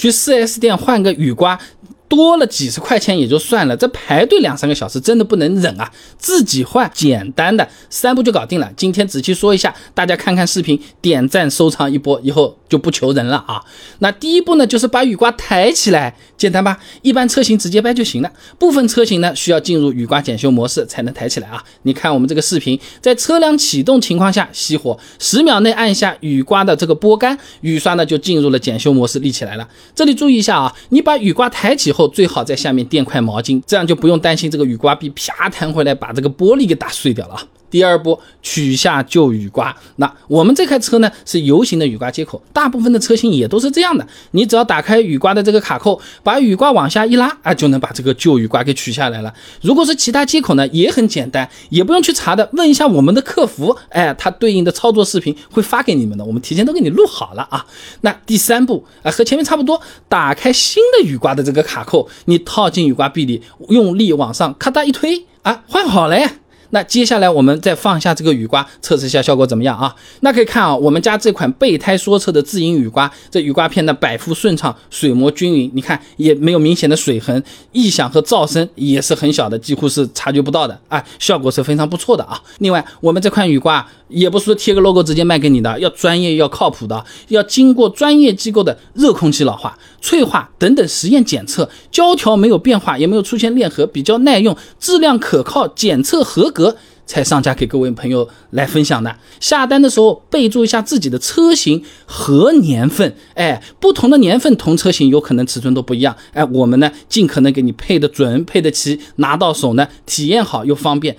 [0.00, 1.60] 去 4S 店换个雨刮。
[2.10, 5.88] 多了几十块钱也就算了，这排队两三个小时真的不能忍啊！
[6.18, 8.68] 自己换简单的三步就搞定了。
[8.76, 13.62] 今天仔细说一下，大家看看视频，点赞收藏一波，以后就不求人了啊！
[14.00, 16.80] 那第一步呢，就是把雨刮抬起来，简单吧？
[17.02, 21.62] 一般车型直接掰就行了，部分车型呢需要进入雨刮检修模式才能抬起来啊！
[21.82, 29.68] 你看我们这个视频，在车辆启动情况下熄火，十秒内按下雨刮的这个拨杆，雨刷呢就进入了检修模式，立起来了。
[29.94, 31.99] 这里注意一下啊，你把雨刮抬起后。
[32.08, 37.42] 最好在下面垫块毛巾，这样就不用担心这个雨刮臂啪弹回来把这个玻璃给打碎掉了啊。
[37.70, 39.74] 第二步，取下旧雨刮。
[39.96, 44.06] 那我们这台车呢是油型的雨刮接口，大部分的车型也都是这样的。
[44.32, 49.32] 你只要打开雨刮的这个卡扣，把雨刮往下一拉啊，就能把这个旧雨刮给取下来了。
[49.62, 57.64] 如果是其他接口呢，也很简单，也不用去查的，问一下我们的客服，哎，他对应的操作视频会发给你们的，我们提前都给你录好了啊。
[58.00, 66.32] 那第三步啊，和前面差不多，打开新的雨刮的这个卡扣，你套进雨刮臂里，用力往上咔嗒一推啊，换好了呀。
[66.70, 69.94] 那接下来我们再放下这个雨刮，测试一下效果怎么样啊？
[70.20, 82.40] 那可以看啊，我们家这款备胎说车的自营雨刮，这雨刮片呢摆幅顺畅，水膜均匀，你看也没有明显的水痕，异响和噪声也是很小的，几乎是察觉不到的啊，效果是非常不错的啊。
[82.58, 96.76] 另外，我们这款雨刮也不是说贴个 logo 直接卖给你的，要专业要靠谱的，要经过专业机构的热空气老化、脆化等等实验检测，胶条没有变化，也没有出现裂痕，比较耐用，质量可靠，检测合格格。
[97.10, 99.16] 才上架给各位朋友来分享的。
[99.40, 111.16] 下单的时候备注一下自己的车型和年份，哎，不同的年份同车型有可能尺寸都不一样，哎，我们呢尽可能给你配的准、配的齐，拿到手呢体验好又方便。